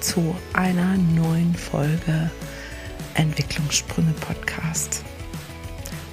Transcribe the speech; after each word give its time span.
zu 0.00 0.36
einer 0.52 0.96
neuen 0.96 1.54
Folge 1.54 2.30
Entwicklungssprünge 3.14 4.12
Podcast. 4.12 5.02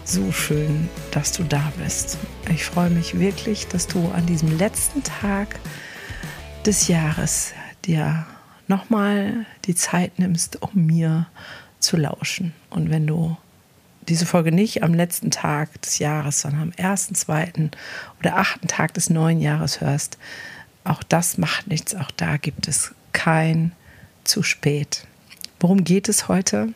So 0.03 0.31
schön, 0.31 0.89
dass 1.11 1.31
du 1.31 1.43
da 1.43 1.71
bist. 1.77 2.17
Ich 2.49 2.65
freue 2.65 2.89
mich 2.89 3.19
wirklich, 3.19 3.67
dass 3.67 3.87
du 3.87 4.09
an 4.09 4.25
diesem 4.25 4.57
letzten 4.57 5.03
Tag 5.03 5.59
des 6.65 6.87
Jahres 6.87 7.53
dir 7.85 8.25
nochmal 8.67 9.45
die 9.65 9.75
Zeit 9.75 10.17
nimmst, 10.19 10.61
um 10.61 10.85
mir 10.85 11.27
zu 11.79 11.97
lauschen. 11.97 12.53
Und 12.69 12.89
wenn 12.89 13.05
du 13.05 13.37
diese 14.07 14.25
Folge 14.25 14.51
nicht 14.51 14.83
am 14.83 14.93
letzten 14.93 15.31
Tag 15.31 15.81
des 15.81 15.99
Jahres, 15.99 16.41
sondern 16.41 16.61
am 16.61 16.71
ersten, 16.71 17.15
zweiten 17.15 17.71
oder 18.19 18.37
achten 18.37 18.67
Tag 18.67 18.93
des 18.95 19.09
neuen 19.09 19.41
Jahres 19.41 19.81
hörst, 19.81 20.17
auch 20.83 21.03
das 21.03 21.37
macht 21.37 21.67
nichts. 21.67 21.95
Auch 21.95 22.11
da 22.11 22.37
gibt 22.37 22.67
es 22.67 22.93
kein 23.15 23.71
zu 24.25 24.43
spät. 24.43 25.07
Worum 25.59 25.83
geht 25.83 26.09
es 26.09 26.27
heute? 26.27 26.73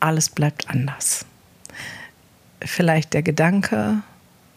Alles 0.00 0.30
bleibt 0.30 0.70
anders. 0.70 1.26
Vielleicht 2.60 3.12
der 3.12 3.22
Gedanke, 3.22 4.02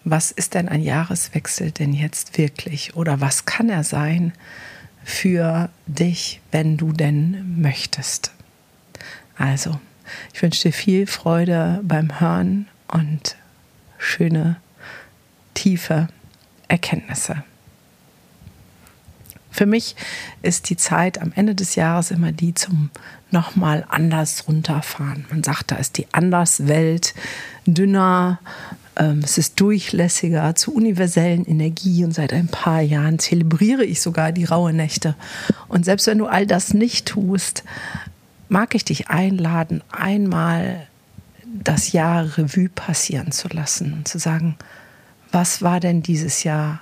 was 0.05 0.31
ist 0.31 0.53
denn 0.53 0.70
ein 0.70 0.81
Jahreswechsel 0.81 1.72
denn 1.72 1.94
jetzt 1.94 2.38
wirklich? 2.38 2.95
Oder 2.95 3.20
was 3.20 3.45
kann 3.45 3.70
er 3.70 3.84
sein 3.84 4.34
für 5.03 5.70
dich, 5.85 6.39
wenn 6.52 6.77
du 6.77 6.94
denn 6.94 7.61
möchtest? 7.61 8.31
Also, 9.38 9.80
ich 10.34 10.41
wünsche 10.41 10.69
dir 10.69 10.73
viel 10.73 11.08
Freude 11.08 11.81
beim 11.84 12.19
Hören 12.19 12.67
und 12.88 13.36
schöne, 13.97 14.56
tiefe 15.53 16.08
Erkenntnisse. 16.69 17.44
Für 19.59 19.65
mich 19.65 19.97
ist 20.41 20.69
die 20.69 20.77
Zeit 20.77 21.21
am 21.21 21.33
Ende 21.35 21.53
des 21.53 21.75
Jahres 21.75 22.11
immer 22.11 22.31
die 22.31 22.53
zum 22.53 22.91
nochmal 23.29 23.85
anders 23.89 24.47
runterfahren. 24.47 25.25
Man 25.29 25.43
sagt, 25.43 25.71
da 25.71 25.75
ist 25.75 25.97
die 25.97 26.07
Anderswelt 26.13 27.13
dünner, 27.66 28.39
ähm, 28.95 29.19
es 29.21 29.38
ist 29.38 29.59
durchlässiger 29.59 30.55
zur 30.55 30.75
universellen 30.75 31.45
Energie 31.45 32.05
und 32.05 32.13
seit 32.13 32.31
ein 32.31 32.47
paar 32.47 32.79
Jahren 32.79 33.19
zelebriere 33.19 33.83
ich 33.83 33.99
sogar 33.99 34.31
die 34.31 34.45
raue 34.45 34.71
Nächte. 34.71 35.16
Und 35.67 35.83
selbst 35.83 36.07
wenn 36.07 36.19
du 36.19 36.27
all 36.27 36.47
das 36.47 36.73
nicht 36.73 37.05
tust, 37.05 37.66
mag 38.47 38.75
ich 38.75 38.85
dich 38.85 39.09
einladen, 39.09 39.83
einmal 39.91 40.88
das 41.45 41.91
Jahr 41.91 42.38
Revue 42.38 42.69
passieren 42.69 43.33
zu 43.33 43.49
lassen 43.49 43.91
und 43.91 44.07
zu 44.07 44.19
sagen, 44.19 44.55
was 45.33 45.61
war 45.61 45.81
denn 45.81 46.01
dieses 46.01 46.45
Jahr 46.45 46.79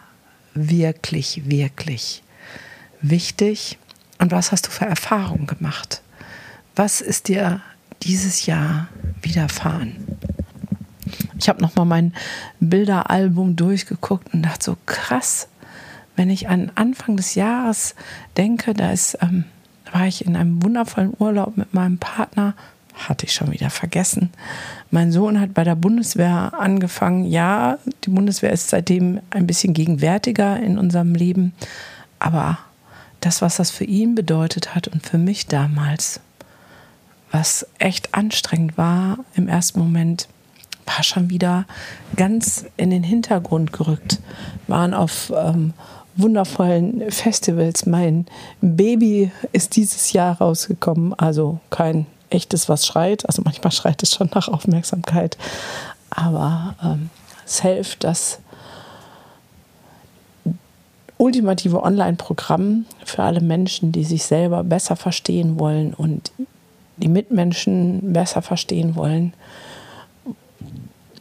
wirklich, 0.54 1.50
wirklich 1.50 2.22
wichtig 3.02 3.78
und 4.20 4.32
was 4.32 4.52
hast 4.52 4.68
du 4.68 4.72
für 4.72 4.86
Erfahrungen 4.86 5.48
gemacht? 5.48 6.02
Was 6.76 7.02
ist 7.02 7.28
dir 7.28 7.62
dieses 8.04 8.46
Jahr 8.46 8.88
widerfahren? 9.22 9.96
Ich 11.40 11.50
habe 11.50 11.62
nochmal 11.62 11.86
mein 11.86 12.14
Bilderalbum 12.60 13.56
durchgeguckt 13.56 14.34
und 14.34 14.44
dachte 14.44 14.64
so 14.64 14.78
krass, 14.86 15.48
wenn 16.16 16.30
ich 16.30 16.50
an 16.50 16.72
Anfang 16.76 17.16
des 17.16 17.36
Jahres 17.36 17.96
denke, 18.36 18.74
da 18.74 18.92
ist 18.92 19.18
ähm, 19.22 19.46
war 19.92 20.08
ich 20.08 20.26
in 20.26 20.36
einem 20.36 20.64
wundervollen 20.64 21.14
Urlaub 21.18 21.58
mit 21.58 21.74
meinem 21.74 21.98
Partner. 21.98 22.54
Hatte 22.94 23.28
ich 23.28 23.34
schon 23.34 23.52
wieder 23.52 23.70
vergessen. 23.70 24.32
Mein 24.90 25.12
Sohn 25.12 25.40
hat 25.40 25.54
bei 25.54 25.64
der 25.64 25.76
Bundeswehr 25.76 26.54
angefangen. 26.58 27.26
Ja, 27.26 27.78
die 28.04 28.10
Bundeswehr 28.10 28.52
ist 28.52 28.70
seitdem 28.70 29.20
ein 29.30 29.46
bisschen 29.46 29.74
gegenwärtiger 29.74 30.60
in 30.60 30.80
unserem 30.80 31.14
Leben. 31.14 31.54
Aber 32.18 32.58
das, 33.22 33.42
was 33.42 33.58
das 33.58 33.72
für 33.72 33.84
ihn 33.84 34.16
bedeutet 34.16 34.76
hat 34.76 34.88
und 34.88 35.06
für 35.06 35.18
mich 35.18 35.48
damals, 35.48 36.20
was 37.32 37.68
echt 37.80 38.14
anstrengend 38.14 38.78
war 38.78 39.20
im 39.36 39.48
ersten 39.48 39.80
Moment, 39.80 40.28
war 40.86 41.04
schon 41.04 41.30
wieder 41.30 41.66
ganz 42.16 42.66
in 42.78 42.90
den 42.90 43.04
Hintergrund 43.04 43.74
gerückt. 43.74 44.20
Waren 44.68 44.94
auf 44.94 45.34
ähm, 45.36 45.74
wundervollen 46.16 47.12
Festivals. 47.12 47.86
Mein 47.86 48.26
Baby 48.62 49.32
ist 49.52 49.76
dieses 49.76 50.14
Jahr 50.14 50.38
rausgekommen, 50.38 51.14
also 51.14 51.60
kein 51.70 52.06
echtes, 52.30 52.70
was 52.70 52.88
schreit. 52.88 53.26
Also 53.28 53.42
manchmal 53.44 53.72
schreit 53.72 54.02
es 54.04 54.14
schon 54.14 54.30
nach 54.34 54.48
Aufmerksamkeit. 54.48 55.38
Aber 56.10 56.76
ähm, 56.82 57.10
Self, 57.46 57.96
das 57.98 58.40
ultimative 61.18 61.84
Online-Programm 61.84 62.86
für 63.04 63.24
alle 63.24 63.42
Menschen, 63.42 63.92
die 63.92 64.04
sich 64.04 64.24
selber 64.24 64.64
besser 64.64 64.96
verstehen 64.96 65.60
wollen 65.60 65.94
und 65.94 66.32
die 66.98 67.08
Mitmenschen 67.08 68.14
besser 68.14 68.42
verstehen 68.42 68.96
wollen. 68.96 69.34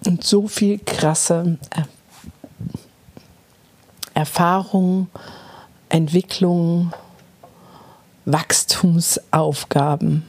Und 0.04 0.24
so 0.24 0.48
viel 0.48 0.78
krasse 0.78 1.58
äh, 1.70 1.82
Erfahrung, 4.14 5.08
Entwicklung, 5.88 6.92
Wachstumsaufgaben, 8.24 10.24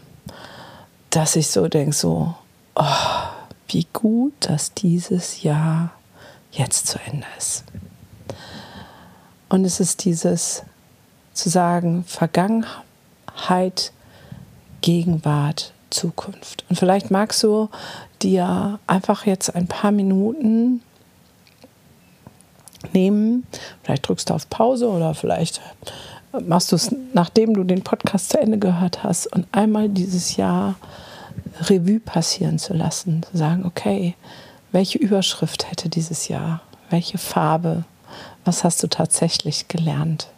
dass 1.10 1.36
ich 1.36 1.48
so 1.48 1.68
denke, 1.68 1.94
so, 1.94 2.36
oh, 2.76 2.84
wie 3.70 3.88
gut, 3.94 4.34
dass 4.42 4.74
dieses 4.74 5.44
Jahr 5.44 5.92
jetzt 6.52 6.88
zu 6.88 7.00
Ende 7.06 7.26
ist. 7.38 7.64
Und 9.50 9.66
es 9.66 9.80
ist 9.80 10.04
dieses 10.06 10.64
zu 11.34 11.50
sagen, 11.50 12.04
Vergangenheit, 12.06 13.92
Gegenwart, 14.82 15.74
Zukunft. 15.90 16.66
Und 16.70 16.78
vielleicht 16.78 17.12
magst 17.12 17.44
du 17.44 17.70
dir 18.22 18.80
einfach 18.88 19.26
jetzt 19.26 19.56
ein 19.56 19.68
paar 19.68 19.92
Minuten 19.92 20.82
nehmen. 22.94 23.46
Vielleicht 23.84 24.08
drückst 24.08 24.30
du 24.30 24.34
auf 24.34 24.50
Pause 24.50 24.90
oder 24.90 25.14
vielleicht 25.14 25.62
machst 26.46 26.72
du 26.72 26.76
es, 26.76 26.94
nachdem 27.14 27.54
du 27.54 27.64
den 27.64 27.84
Podcast 27.84 28.30
zu 28.30 28.40
Ende 28.40 28.58
gehört 28.58 29.04
hast 29.04 29.28
und 29.28 29.48
einmal 29.52 29.90
dieses 29.90 30.36
Jahr 30.36 30.76
Revue 31.62 32.00
passieren 32.00 32.60
zu 32.60 32.74
lassen, 32.74 33.24
zu 33.24 33.38
sagen, 33.38 33.66
okay, 33.66 34.16
welche 34.72 34.98
Überschrift 34.98 35.70
hätte 35.72 35.90
dieses 35.90 36.28
Jahr? 36.28 36.62
Welche 36.90 37.18
Farbe? 37.18 37.86
Was 38.48 38.64
hast 38.64 38.82
du 38.82 38.88
tatsächlich 38.88 39.68
gelernt? 39.68 40.30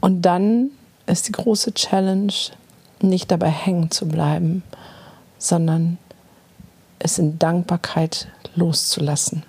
Und 0.00 0.22
dann 0.22 0.70
ist 1.04 1.28
die 1.28 1.32
große 1.32 1.74
Challenge, 1.74 2.32
nicht 3.02 3.30
dabei 3.30 3.50
hängen 3.50 3.90
zu 3.90 4.08
bleiben, 4.08 4.62
sondern 5.36 5.98
es 6.98 7.18
in 7.18 7.38
Dankbarkeit 7.38 8.28
loszulassen. 8.54 9.42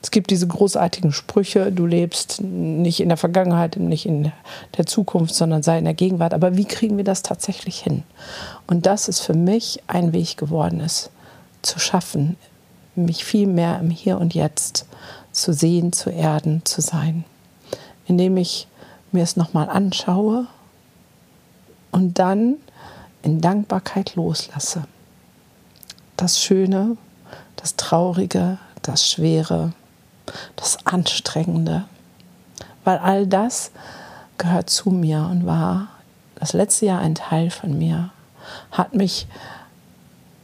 Es 0.00 0.12
gibt 0.12 0.30
diese 0.30 0.46
großartigen 0.46 1.10
Sprüche, 1.10 1.72
du 1.72 1.84
lebst 1.84 2.40
nicht 2.40 3.00
in 3.00 3.08
der 3.08 3.18
Vergangenheit, 3.18 3.76
nicht 3.78 4.06
in 4.06 4.30
der 4.76 4.86
Zukunft, 4.86 5.34
sondern 5.34 5.64
sei 5.64 5.78
in 5.78 5.86
der 5.86 5.94
Gegenwart. 5.94 6.34
Aber 6.34 6.56
wie 6.56 6.66
kriegen 6.66 6.98
wir 6.98 7.04
das 7.04 7.22
tatsächlich 7.22 7.80
hin? 7.80 8.04
Und 8.68 8.86
das 8.86 9.08
ist 9.08 9.20
für 9.20 9.34
mich 9.34 9.82
ein 9.88 10.12
Weg 10.12 10.36
geworden, 10.36 10.78
es 10.78 11.10
zu 11.62 11.80
schaffen, 11.80 12.36
mich 12.94 13.24
viel 13.24 13.46
mehr 13.46 13.78
im 13.80 13.90
Hier 13.90 14.18
und 14.18 14.34
Jetzt 14.34 14.86
zu 15.32 15.52
sehen, 15.52 15.92
zu 15.92 16.10
erden, 16.10 16.64
zu 16.64 16.80
sein. 16.80 17.24
Indem 18.06 18.36
ich 18.36 18.68
mir 19.12 19.22
es 19.22 19.36
nochmal 19.36 19.68
anschaue 19.68 20.46
und 21.90 22.18
dann 22.18 22.56
in 23.22 23.40
Dankbarkeit 23.40 24.14
loslasse. 24.16 24.84
Das 26.16 26.40
Schöne, 26.40 26.96
das 27.56 27.76
Traurige, 27.76 28.58
das 28.82 29.08
Schwere, 29.08 29.72
das 30.56 30.84
Anstrengende. 30.86 31.84
Weil 32.84 32.98
all 32.98 33.26
das 33.26 33.70
gehört 34.38 34.70
zu 34.70 34.90
mir 34.90 35.28
und 35.30 35.46
war 35.46 35.88
das 36.34 36.52
letzte 36.52 36.86
Jahr 36.86 37.00
ein 37.00 37.14
Teil 37.14 37.50
von 37.50 37.78
mir, 37.78 38.10
hat 38.72 38.94
mich 38.94 39.26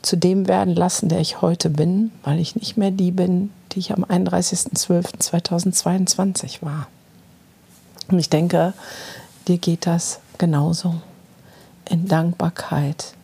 zu 0.03 0.17
dem 0.17 0.49
werden 0.49 0.75
lassen, 0.75 1.09
der 1.09 1.21
ich 1.21 1.41
heute 1.43 1.71
bin, 1.71 2.11
weil 2.23 2.39
ich 2.39 2.55
nicht 2.57 2.77
mehr 2.77 2.91
die 2.91 3.11
bin, 3.11 3.51
die 3.73 3.79
ich 3.81 3.93
am 3.93 4.05
31.12.2022 4.05 6.63
war. 6.63 6.87
Und 8.09 8.19
ich 8.19 8.29
denke, 8.31 8.73
dir 9.47 9.59
geht 9.59 9.87
das 9.87 10.21
genauso. 10.39 10.95
In 11.89 12.07
Dankbarkeit 12.07 13.15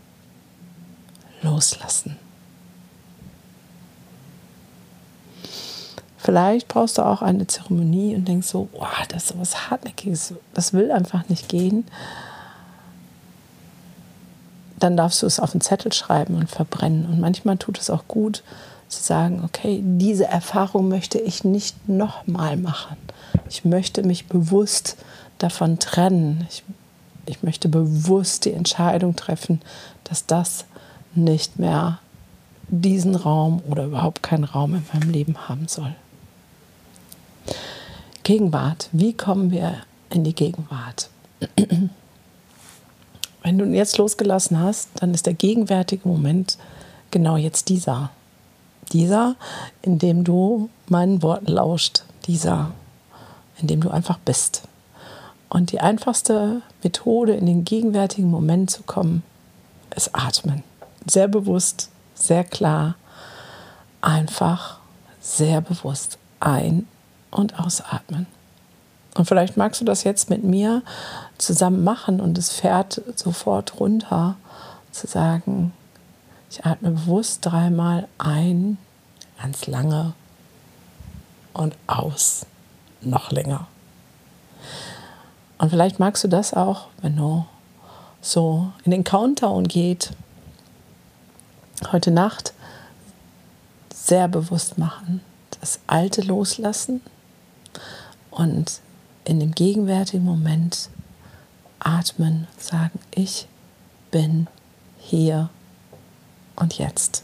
loslassen. 1.43 2.17
Vielleicht 6.17 6.69
brauchst 6.69 6.97
du 6.97 7.03
auch 7.03 7.21
eine 7.21 7.47
Zeremonie 7.47 8.17
und 8.17 8.27
denkst 8.27 8.47
so, 8.47 8.71
oh, 8.73 8.87
das 9.11 9.25
ist 9.25 9.29
so 9.29 9.39
was 9.39 9.69
Hartnäckiges, 9.69 10.33
das 10.55 10.73
will 10.73 10.91
einfach 10.91 11.29
nicht 11.29 11.51
gehen. 11.51 11.85
Dann 14.85 14.99
darfst 14.99 15.23
du 15.23 15.27
es 15.27 15.41
auf 15.41 15.55
einen 15.55 15.63
Zettel 15.63 15.95
schreiben 15.95 16.35
und 16.35 16.51
verbrennen. 16.51 17.07
Und 17.07 17.19
manchmal 17.19 17.57
tut 17.57 17.79
es 17.79 17.89
auch 17.89 18.07
gut 18.07 18.43
zu 18.89 19.03
sagen, 19.03 19.41
okay, 19.43 19.81
diese 19.83 20.27
Erfahrung 20.27 20.91
möchte 20.91 21.19
ich 21.19 21.43
nicht 21.43 21.89
nochmal 21.89 22.59
machen. 22.59 22.99
Ich 23.49 23.65
möchte 23.65 24.03
mich 24.03 24.27
bewusst 24.27 24.99
davon 25.39 25.79
trennen. 25.79 26.47
Ich, 26.51 26.65
ich 27.25 27.43
möchte 27.43 27.71
bewusst 27.71 28.45
die 28.45 28.53
Entscheidung 28.53 29.17
treffen, 29.17 29.63
dass 30.05 30.27
das 30.27 30.67
nicht 31.15 31.59
mehr 31.59 31.99
diesen 32.69 33.15
Raum 33.15 33.63
oder 33.67 33.87
überhaupt 33.87 34.23
keinen 34.23 34.45
Raum 34.45 34.75
in 34.75 34.85
meinem 34.93 35.11
Leben 35.11 35.49
haben 35.49 35.67
soll. 35.67 35.95
Gegenwart. 38.23 38.91
Wie 38.93 39.15
kommen 39.15 39.51
wir 39.51 39.77
in 40.11 40.25
die 40.25 40.35
Gegenwart? 40.35 41.09
Wenn 43.45 43.59
du 43.59 43.67
jetzt 43.67 43.99
losgelassen 43.99 44.59
hast, 44.59 44.89
dann 44.95 45.13
ist 45.13 45.27
der 45.27 45.35
gegenwärtige 45.35 46.09
Moment 46.09 46.57
genau 47.11 47.37
jetzt 47.37 47.69
dieser. 47.69 48.11
Dieser, 48.91 49.37
in 49.83 49.99
dem 49.99 50.25
du 50.25 50.71
meinen 50.89 51.23
Worten 51.23 51.49
lauscht. 51.53 52.05
Dieser, 52.27 52.73
in 53.61 53.67
dem 53.67 53.83
du 53.83 53.91
einfach 53.91 54.19
bist. 54.19 54.63
Und 55.51 55.73
die 55.73 55.81
einfachste 55.81 56.63
Methode, 56.83 57.35
in 57.35 57.45
den 57.45 57.67
gegenwärtigen 57.67 58.31
Moment 58.31 58.71
zu 58.71 58.83
kommen, 58.83 59.23
ist 59.95 60.15
atmen. 60.15 60.65
Sehr 61.07 61.29
bewusst, 61.29 61.91
sehr 62.15 62.45
klar, 62.45 62.97
einfach 64.01 64.79
sehr 65.21 65.61
bewusst 65.61 66.17
ein- 66.41 66.89
und 67.31 67.59
ausatmen. 67.61 68.27
Und 69.15 69.27
vielleicht 69.27 69.57
magst 69.57 69.81
du 69.81 69.85
das 69.85 70.05
jetzt 70.05 70.29
mit 70.29 70.43
mir 70.43 70.83
zusammen 71.39 71.85
machen 71.85 72.21
und 72.21 72.37
es 72.37 72.51
fährt 72.51 73.01
sofort 73.15 73.79
runter, 73.79 74.37
zu 74.91 75.07
sagen, 75.07 75.73
ich 76.51 76.65
atme 76.65 76.91
bewusst 76.91 77.41
dreimal 77.43 78.09
ein, 78.19 78.79
ganz 79.41 79.67
lange 79.67 80.15
und 81.53 81.77
aus, 81.87 82.47
noch 83.01 83.31
länger. 83.31 83.67
Und 85.59 85.71
vielleicht 85.71 85.99
magst 86.01 86.25
du 86.25 86.29
das 86.29 86.53
auch, 86.53 86.89
wenn 87.01 87.17
du 87.17 87.47
so 88.21 88.73
in 88.85 88.91
den 88.91 89.05
Countdown 89.05 89.69
geht, 89.69 90.13
heute 91.93 92.11
Nacht 92.11 92.53
sehr 93.95 94.29
bewusst 94.29 94.79
machen, 94.79 95.21
das 95.61 95.81
Alte 95.87 96.23
loslassen 96.23 97.01
und 98.31 98.81
in 99.25 99.41
dem 99.41 99.53
gegenwärtigen 99.53 100.25
Moment 100.25 100.91
atmen, 101.79 102.47
sagen, 102.59 102.99
ich 103.15 103.47
bin 104.11 104.47
hier 104.99 105.51
und 106.57 106.79
jetzt. 106.79 107.23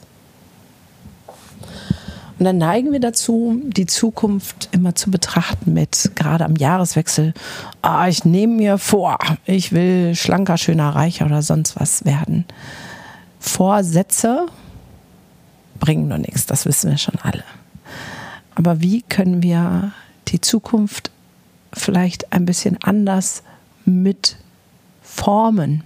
Und 2.38 2.44
dann 2.47 2.56
neigen 2.56 2.93
wir 2.93 3.00
dazu, 3.00 3.61
die 3.64 3.85
Zukunft 3.85 4.70
immer 4.73 4.94
zu 4.94 5.11
betrachten 5.11 5.75
mit, 5.75 6.12
gerade 6.14 6.47
am 6.47 6.56
Jahreswechsel, 6.56 7.35
ah, 7.82 8.08
ich 8.08 8.25
nehme 8.25 8.55
mir 8.55 8.79
vor, 8.79 9.19
ich 9.44 9.73
will 9.73 10.14
schlanker, 10.14 10.56
schöner, 10.56 10.94
reicher 10.94 11.26
oder 11.26 11.43
sonst 11.43 11.79
was 11.79 12.06
werden. 12.06 12.46
Vorsätze 13.38 14.46
bringen 15.81 16.08
nur 16.08 16.17
nichts, 16.17 16.46
das 16.46 16.64
wissen 16.64 16.91
wir 16.91 16.99
schon 16.99 17.19
alle. 17.23 17.44
Aber 18.55 18.81
wie 18.81 19.03
können 19.03 19.43
wir 19.43 19.93
die 20.29 20.41
Zukunft 20.41 21.11
vielleicht 21.72 22.32
ein 22.32 22.46
bisschen 22.46 22.78
anders 22.82 23.43
mit 23.84 24.37
formen. 25.02 25.84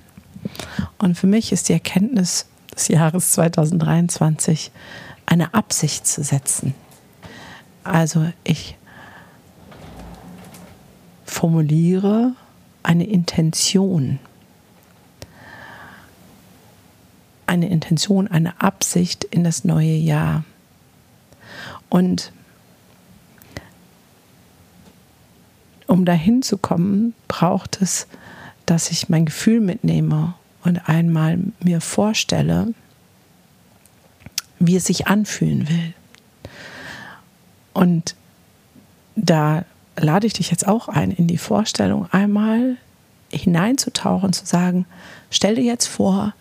Und 0.98 1.16
für 1.16 1.26
mich 1.26 1.52
ist 1.52 1.68
die 1.68 1.72
Erkenntnis 1.72 2.46
des 2.74 2.88
Jahres 2.88 3.32
2023 3.32 4.70
eine 5.26 5.54
Absicht 5.54 6.06
zu 6.06 6.22
setzen. 6.22 6.74
Also 7.82 8.26
ich 8.44 8.76
formuliere 11.24 12.32
eine 12.82 13.06
Intention. 13.06 14.18
Eine 17.46 17.68
Intention, 17.68 18.28
eine 18.28 18.60
Absicht 18.60 19.24
in 19.24 19.44
das 19.44 19.64
neue 19.64 19.94
Jahr. 19.94 20.44
Und 21.88 22.32
um 25.94 26.04
dahin 26.04 26.42
zu 26.42 26.58
kommen, 26.58 27.14
braucht 27.28 27.80
es, 27.80 28.06
dass 28.66 28.90
ich 28.90 29.08
mein 29.08 29.24
Gefühl 29.26 29.60
mitnehme 29.60 30.34
und 30.64 30.88
einmal 30.88 31.38
mir 31.62 31.80
vorstelle, 31.80 32.74
wie 34.58 34.74
es 34.74 34.86
sich 34.86 35.06
anfühlen 35.06 35.68
will. 35.68 35.94
Und 37.74 38.16
da 39.14 39.64
lade 39.96 40.26
ich 40.26 40.32
dich 40.32 40.50
jetzt 40.50 40.66
auch 40.66 40.88
ein, 40.88 41.12
in 41.12 41.28
die 41.28 41.38
Vorstellung 41.38 42.08
einmal 42.10 42.76
hineinzutauchen, 43.30 44.32
zu 44.32 44.46
sagen, 44.46 44.86
stell 45.30 45.54
dir 45.54 45.62
jetzt 45.62 45.86
vor, 45.86 46.34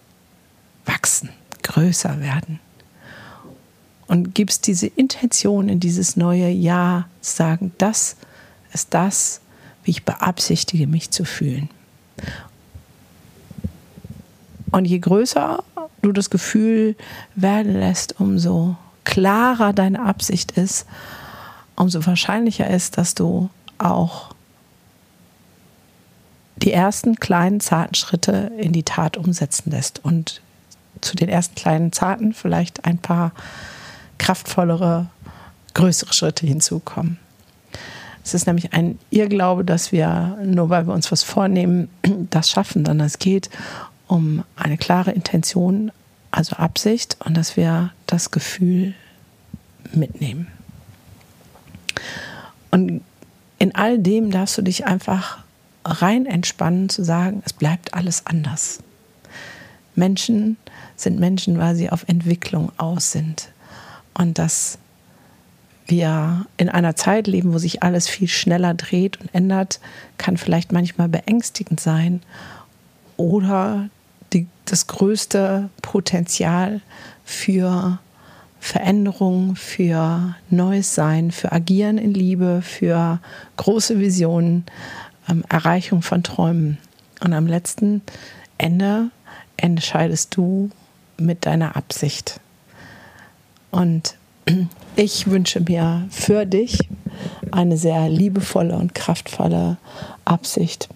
wachsen, 0.85 1.31
größer 1.65 2.21
werden. 2.21 2.61
Und 4.07 4.33
gibst 4.33 4.69
diese 4.69 4.87
Intention 4.87 5.69
in 5.69 5.81
dieses 5.81 6.17
neue 6.17 6.49
Jahr, 6.51 7.09
sagen, 7.21 7.73
das 7.79 8.17
ist 8.73 8.95
das, 8.95 9.41
wie 9.83 9.91
ich 9.91 10.05
beabsichtige, 10.05 10.87
mich 10.87 11.11
zu 11.11 11.25
fühlen. 11.25 11.69
Und 14.71 14.85
je 14.85 14.99
größer 14.99 15.63
du 16.03 16.13
das 16.13 16.31
Gefühl 16.31 16.97
werden 17.35 17.79
lässt, 17.79 18.21
umso 18.21 18.77
klarer 19.05 19.73
deine 19.73 20.01
Absicht 20.03 20.53
ist, 20.53 20.87
umso 21.77 22.05
wahrscheinlicher 22.07 22.69
ist, 22.69 22.99
dass 22.99 23.15
du 23.15 23.51
auch 23.79 24.35
die 26.57 26.73
ersten 26.73 27.17
kleinen 27.17 27.61
zarten 27.61 27.95
Schritte 27.95 28.53
in 28.59 28.73
die 28.73 28.83
Tat 28.83 29.17
umsetzen 29.17 29.71
lässt 29.71 30.05
und 30.05 30.43
zu 31.01 31.17
den 31.17 31.29
ersten 31.29 31.55
kleinen 31.55 31.93
zarten 31.93 32.35
vielleicht 32.35 32.85
ein 32.85 32.99
paar 32.99 33.33
kraftvollere, 34.19 35.07
größere 35.73 36.13
Schritte 36.13 36.47
hinzukommen. 36.47 37.19
Es 38.23 38.35
ist 38.35 38.47
nämlich 38.47 38.75
ein 38.75 38.99
Irrglaube, 39.09 39.65
dass 39.65 39.93
wir 39.93 40.37
nur 40.45 40.69
weil 40.69 40.87
wir 40.87 40.93
uns 40.93 41.11
was 41.11 41.23
vornehmen, 41.23 41.89
das 42.31 42.51
schaffen, 42.51 42.85
sondern 42.85 43.07
es 43.07 43.19
geht 43.19 43.49
um 44.11 44.43
eine 44.57 44.77
klare 44.77 45.13
Intention, 45.13 45.93
also 46.33 46.57
Absicht 46.57 47.17
und 47.25 47.37
dass 47.37 47.57
wir 47.57 47.93
das 48.07 48.33
Gefühl 48.33 48.95
mitnehmen. 49.93 50.49
Und 52.73 53.03
in 53.59 53.75
all 53.75 53.99
dem 53.99 54.31
darfst 54.31 54.59
du 54.59 54.63
dich 54.63 54.87
einfach 54.87 55.39
rein 55.85 56.27
entspannen 56.27 56.89
zu 56.89 57.05
sagen, 57.05 57.43
es 57.47 57.53
bleibt 57.53 57.95
alles 57.95 58.27
anders. 58.27 58.81
Menschen 59.95 60.57
sind 60.97 61.21
Menschen, 61.21 61.59
weil 61.59 61.77
sie 61.77 61.91
auf 61.91 62.05
Entwicklung 62.09 62.73
aus 62.79 63.13
sind. 63.13 63.53
Und 64.15 64.39
das 64.39 64.79
wir 65.87 66.47
in 66.57 66.69
einer 66.69 66.97
Zeit 66.97 67.27
leben, 67.27 67.53
wo 67.53 67.59
sich 67.59 67.83
alles 67.83 68.09
viel 68.09 68.29
schneller 68.29 68.75
dreht 68.75 69.21
und 69.21 69.33
ändert, 69.33 69.81
kann 70.19 70.37
vielleicht 70.37 70.73
manchmal 70.73 71.09
beängstigend 71.09 71.81
sein 71.81 72.23
oder 73.17 73.89
die, 74.33 74.47
das 74.65 74.87
größte 74.87 75.71
Potenzial 75.83 76.81
für 77.25 77.99
Veränderung, 78.61 79.57
für 79.57 80.35
neues 80.51 80.95
Sein, 80.95 81.31
für 81.31 81.51
Agieren 81.51 81.99
in 81.99 82.13
Liebe, 82.13 82.61
für 82.63 83.19
große 83.57 83.99
Visionen, 83.99 84.67
ähm, 85.29 85.45
Erreichung 85.49 86.03
von 86.03 86.23
Träumen. 86.23 86.79
Und 87.25 87.33
am 87.33 87.47
letzten 87.47 88.03
Ende 88.59 89.11
entscheidest 89.57 90.37
du 90.37 90.71
mit 91.17 91.47
deiner 91.47 91.77
Absicht. 91.77 92.41
Und 93.71 94.17
ich 94.97 95.27
wünsche 95.31 95.61
mir 95.61 96.07
für 96.11 96.45
dich 96.47 96.79
eine 97.51 97.77
sehr 97.77 98.09
liebevolle 98.09 98.75
und 98.77 98.95
kraftvolle 98.95 99.79
Absicht. 100.25 100.89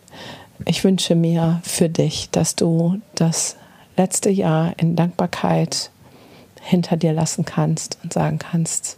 Ich 0.66 0.84
wünsche 0.84 1.14
mir 1.14 1.60
für 1.62 1.88
dich, 1.88 2.30
dass 2.30 2.54
du 2.54 3.00
das 3.14 3.56
letzte 3.96 4.30
Jahr 4.30 4.72
in 4.78 4.96
Dankbarkeit 4.96 5.90
hinter 6.60 6.96
dir 6.96 7.12
lassen 7.12 7.44
kannst 7.44 7.98
und 8.02 8.12
sagen 8.12 8.38
kannst, 8.38 8.96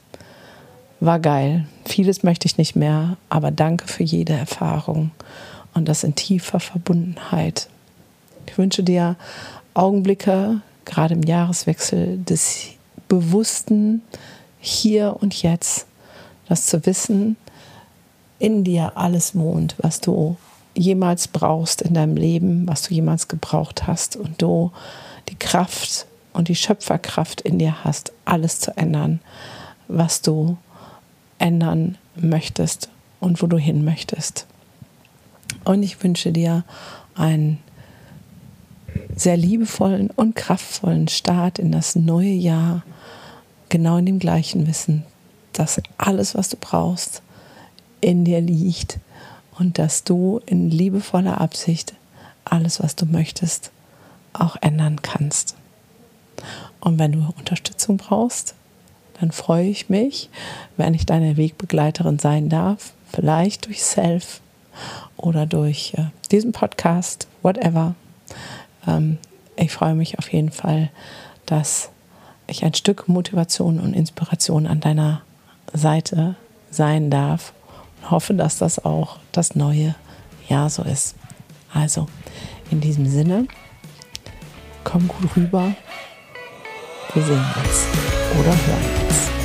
war 1.01 1.19
geil. 1.19 1.67
Vieles 1.85 2.23
möchte 2.23 2.47
ich 2.47 2.59
nicht 2.59 2.77
mehr, 2.77 3.17
aber 3.29 3.51
danke 3.51 3.87
für 3.89 4.05
jede 4.05 4.33
Erfahrung. 4.33 5.11
und 5.75 5.87
das 5.87 6.05
in 6.05 6.15
tiefer 6.15 6.59
Verbundenheit. 6.59 7.69
Ich 8.47 8.57
wünsche 8.57 8.83
dir 8.83 9.17
Augenblicke, 9.75 10.63
gerade 10.87 11.13
im 11.13 11.23
Jahreswechsel, 11.23 12.17
des 12.17 12.69
bewussten 13.09 14.01
Hier 14.59 15.17
und 15.21 15.43
Jetzt, 15.43 15.87
das 16.49 16.65
zu 16.65 16.87
wissen, 16.87 17.37
in 18.39 18.65
dir 18.65 18.93
alles 18.97 19.35
wohnt, 19.35 19.75
was 19.79 20.01
du 20.01 20.39
jemals 20.77 21.29
brauchst 21.29 21.83
in 21.83 21.95
deinem 21.95 22.17
Leben, 22.17 22.69
was 22.69 22.83
du 22.83 22.95
jemals 22.95 23.29
gebraucht 23.29 23.87
hast 23.87 24.17
und 24.17 24.41
du 24.41 24.71
die 25.29 25.35
Kraft 25.37 26.07
und 26.33 26.49
die 26.49 26.55
Schöpferkraft 26.55 27.41
in 27.41 27.59
dir 27.59 27.85
hast, 27.85 28.13
alles 28.25 28.61
zu 28.61 28.77
ändern, 28.77 29.21
was 29.89 30.23
du 30.23 30.57
ändern 31.39 31.97
möchtest 32.15 32.91
und 33.21 33.43
wo 33.43 33.47
du 33.47 33.59
hin 33.59 33.85
möchtest. 33.85 34.47
Und 35.65 35.83
ich 35.83 36.03
wünsche 36.03 36.33
dir 36.33 36.65
einen 37.15 37.59
sehr 39.15 39.37
liebevollen 39.37 40.11
und 40.11 40.37
kraftvollen 40.37 41.09
Start 41.09 41.59
in 41.59 41.73
das 41.73 41.97
neue 41.97 42.33
Jahr, 42.33 42.83
genau 43.69 43.97
in 43.97 44.07
dem 44.07 44.19
gleichen 44.19 44.67
Wissen, 44.67 45.05
dass 45.53 45.81
alles, 45.97 46.35
was 46.35 46.51
du 46.51 46.57
brauchst, 46.59 47.23
in 48.01 48.25
dir 48.25 48.41
liegt 48.41 48.99
und 49.59 49.79
dass 49.79 50.05
du 50.05 50.41
in 50.47 50.71
liebevoller 50.71 51.41
Absicht 51.41 51.95
alles, 52.45 52.83
was 52.83 52.97
du 52.97 53.07
möchtest, 53.07 53.71
auch 54.33 54.57
ändern 54.61 55.03
kannst. 55.03 55.57
Und 56.81 56.99
wenn 56.99 57.13
du 57.13 57.35
Unterstützung 57.39 57.97
brauchst, 57.97 58.55
dann 59.21 59.33
freue 59.33 59.67
ich 59.67 59.89
mich, 59.89 60.29
wenn 60.77 60.95
ich 60.95 61.07
deine 61.07 61.37
Wegbegleiterin 61.37 62.19
sein 62.19 62.49
darf, 62.49 62.93
vielleicht 63.11 63.67
durch 63.67 63.83
Self 63.83 64.41
oder 65.17 65.47
durch 65.47 65.95
äh, 65.97 66.07
diesen 66.31 66.53
Podcast, 66.53 67.27
whatever. 67.43 67.95
Ähm, 68.87 69.19
ich 69.57 69.73
freue 69.73 69.95
mich 69.95 70.19
auf 70.19 70.31
jeden 70.31 70.51
Fall, 70.51 70.91
dass 71.47 71.89
ich 72.47 72.63
ein 72.65 72.75
Stück 72.75 73.09
Motivation 73.09 73.81
und 73.81 73.95
Inspiration 73.95 74.67
an 74.67 74.81
deiner 74.81 75.23
Seite 75.73 76.37
sein 76.71 77.11
darf 77.11 77.55
hoffe, 78.11 78.35
dass 78.35 78.59
das 78.59 78.85
auch 78.85 79.19
das 79.33 79.55
neue 79.55 79.95
Jahr 80.49 80.71
so 80.71 80.83
ist. 80.83 81.15
Also 81.73 82.07
in 82.71 82.81
diesem 82.81 83.07
Sinne, 83.07 83.47
komm 84.85 85.09
gut 85.09 85.37
rüber. 85.37 85.75
Wir 87.15 87.23
sehen 87.23 87.45
uns 87.63 87.87
oder 88.39 88.51
hören 88.51 89.07
uns. 89.09 89.36